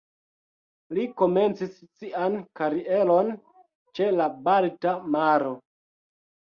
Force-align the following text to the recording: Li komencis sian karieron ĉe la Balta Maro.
Li 0.97 1.03
komencis 1.21 1.75
sian 1.99 2.39
karieron 2.61 3.33
ĉe 4.01 4.13
la 4.19 4.31
Balta 4.51 5.01
Maro. 5.17 5.59